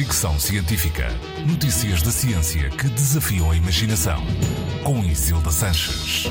Fricção 0.00 0.40
Científica. 0.40 1.08
Notícias 1.46 2.00
da 2.00 2.10
ciência 2.10 2.70
que 2.70 2.88
desafiam 2.88 3.50
a 3.50 3.54
imaginação. 3.54 4.18
Com 4.82 5.04
Isilda 5.04 5.50
Sanches. 5.50 6.24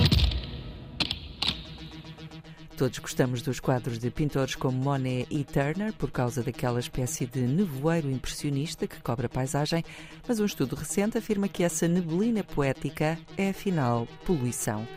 Todos 2.76 2.98
gostamos 2.98 3.44
dos 3.44 3.60
quadros 3.60 4.00
de 4.00 4.10
pintores 4.10 4.56
como 4.56 4.76
Monet 4.76 5.28
e 5.30 5.44
Turner 5.44 5.94
por 5.94 6.10
causa 6.10 6.42
daquela 6.42 6.80
espécie 6.80 7.28
de 7.28 7.42
nevoeiro 7.42 8.10
impressionista 8.10 8.88
que 8.88 9.00
cobre 9.04 9.28
a 9.28 9.30
paisagem, 9.30 9.86
mas 10.28 10.40
um 10.40 10.46
estudo 10.46 10.76
recente 10.76 11.20
afirma 11.20 11.48
que 11.48 11.64
essa 11.64 11.88
neblina 11.88 12.44
poética 12.44 13.20
é 13.38 13.52
afinal 13.52 14.08
poluição. 14.26 14.88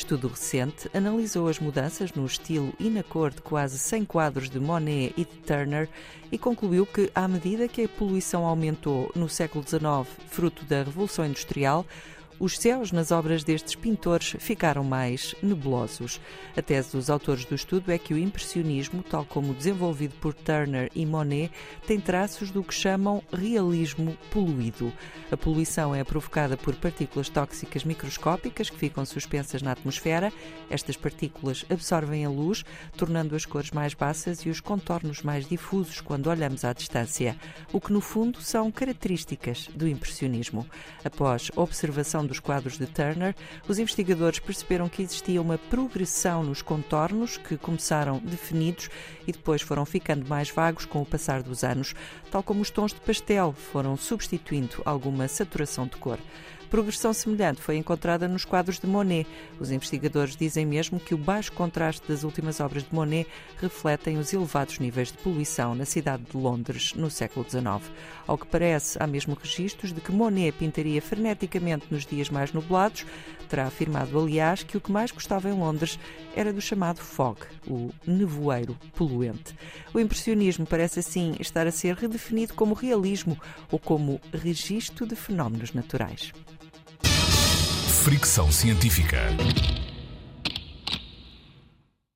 Estudo 0.00 0.28
recente 0.28 0.90
analisou 0.94 1.46
as 1.46 1.58
mudanças 1.58 2.10
no 2.14 2.24
estilo 2.24 2.72
e 2.80 2.88
na 2.88 3.02
cor 3.02 3.30
de 3.30 3.42
quase 3.42 3.78
100 3.78 4.06
quadros 4.06 4.48
de 4.48 4.58
Monet 4.58 5.12
e 5.14 5.26
de 5.26 5.36
Turner 5.46 5.90
e 6.32 6.38
concluiu 6.38 6.86
que, 6.86 7.10
à 7.14 7.28
medida 7.28 7.68
que 7.68 7.84
a 7.84 7.88
poluição 7.88 8.46
aumentou 8.46 9.12
no 9.14 9.28
século 9.28 9.62
XIX, 9.62 10.08
fruto 10.30 10.64
da 10.64 10.82
Revolução 10.82 11.26
Industrial, 11.26 11.84
os 12.40 12.58
céus 12.58 12.90
nas 12.90 13.10
obras 13.10 13.44
destes 13.44 13.74
pintores 13.74 14.34
ficaram 14.38 14.82
mais 14.82 15.34
nebulosos. 15.42 16.18
A 16.56 16.62
tese 16.62 16.92
dos 16.92 17.10
autores 17.10 17.44
do 17.44 17.54
estudo 17.54 17.92
é 17.92 17.98
que 17.98 18.14
o 18.14 18.18
impressionismo, 18.18 19.02
tal 19.02 19.26
como 19.26 19.52
desenvolvido 19.52 20.14
por 20.22 20.32
Turner 20.32 20.90
e 20.94 21.04
Monet, 21.04 21.52
tem 21.86 22.00
traços 22.00 22.50
do 22.50 22.64
que 22.64 22.72
chamam 22.72 23.22
realismo 23.30 24.16
poluído. 24.30 24.90
A 25.30 25.36
poluição 25.36 25.94
é 25.94 26.02
provocada 26.02 26.56
por 26.56 26.74
partículas 26.76 27.28
tóxicas 27.28 27.84
microscópicas 27.84 28.70
que 28.70 28.78
ficam 28.78 29.04
suspensas 29.04 29.60
na 29.60 29.72
atmosfera. 29.72 30.32
Estas 30.70 30.96
partículas 30.96 31.66
absorvem 31.68 32.24
a 32.24 32.30
luz, 32.30 32.64
tornando 32.96 33.36
as 33.36 33.44
cores 33.44 33.70
mais 33.70 33.92
baças 33.92 34.40
e 34.40 34.48
os 34.48 34.60
contornos 34.60 35.22
mais 35.22 35.46
difusos 35.46 36.00
quando 36.00 36.28
olhamos 36.28 36.64
à 36.64 36.72
distância, 36.72 37.36
o 37.70 37.78
que 37.78 37.92
no 37.92 38.00
fundo 38.00 38.40
são 38.40 38.72
características 38.72 39.68
do 39.74 39.86
impressionismo. 39.86 40.66
Após 41.04 41.50
observação 41.54 42.29
dos 42.30 42.38
quadros 42.38 42.78
de 42.78 42.86
Turner, 42.86 43.34
os 43.66 43.80
investigadores 43.80 44.38
perceberam 44.38 44.88
que 44.88 45.02
existia 45.02 45.42
uma 45.42 45.58
progressão 45.58 46.44
nos 46.44 46.62
contornos 46.62 47.36
que 47.36 47.56
começaram 47.56 48.18
definidos 48.20 48.88
e 49.26 49.32
depois 49.32 49.60
foram 49.60 49.84
ficando 49.84 50.28
mais 50.28 50.48
vagos 50.48 50.84
com 50.84 51.02
o 51.02 51.06
passar 51.06 51.42
dos 51.42 51.64
anos, 51.64 51.92
tal 52.30 52.40
como 52.40 52.62
os 52.62 52.70
tons 52.70 52.94
de 52.94 53.00
pastel 53.00 53.52
foram 53.52 53.96
substituindo 53.96 54.80
alguma 54.84 55.26
saturação 55.26 55.88
de 55.88 55.96
cor. 55.96 56.20
Progressão 56.70 57.12
semelhante 57.12 57.60
foi 57.60 57.76
encontrada 57.76 58.28
nos 58.28 58.44
quadros 58.44 58.78
de 58.78 58.86
Monet. 58.86 59.26
Os 59.58 59.72
investigadores 59.72 60.36
dizem 60.36 60.64
mesmo 60.64 61.00
que 61.00 61.12
o 61.12 61.18
baixo 61.18 61.50
contraste 61.50 62.06
das 62.06 62.22
últimas 62.22 62.60
obras 62.60 62.84
de 62.84 62.94
Monet 62.94 63.28
refletem 63.56 64.18
os 64.18 64.32
elevados 64.32 64.78
níveis 64.78 65.08
de 65.08 65.18
poluição 65.18 65.74
na 65.74 65.84
cidade 65.84 66.22
de 66.30 66.36
Londres 66.36 66.94
no 66.94 67.10
século 67.10 67.44
XIX. 67.44 67.92
Ao 68.24 68.38
que 68.38 68.46
parece, 68.46 68.96
há 69.02 69.06
mesmo 69.08 69.34
registros 69.34 69.92
de 69.92 70.00
que 70.00 70.12
Monet 70.12 70.52
pintaria 70.52 71.02
freneticamente 71.02 71.86
nos 71.90 72.06
dias 72.20 72.30
mais 72.30 72.52
nublados. 72.52 73.06
Terá 73.48 73.66
afirmado, 73.66 74.18
aliás, 74.18 74.62
que 74.62 74.76
o 74.76 74.80
que 74.80 74.92
mais 74.92 75.10
gostava 75.10 75.48
em 75.48 75.52
Londres 75.52 75.98
era 76.36 76.52
do 76.52 76.60
chamado 76.60 77.00
fog, 77.00 77.40
o 77.66 77.90
nevoeiro 78.06 78.76
poluente. 78.94 79.54
O 79.92 79.98
impressionismo 79.98 80.66
parece 80.66 81.00
assim 81.00 81.34
estar 81.40 81.66
a 81.66 81.72
ser 81.72 81.96
redefinido 81.96 82.54
como 82.54 82.74
realismo 82.74 83.36
ou 83.70 83.78
como 83.78 84.20
registro 84.32 85.06
de 85.06 85.16
fenómenos 85.16 85.72
naturais. 85.72 86.32
Fricção 88.04 88.50
Científica. 88.52 89.18